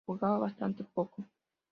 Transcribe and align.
Jugaba 0.07 0.37
bastante 0.39 0.83
poco. 0.83 1.27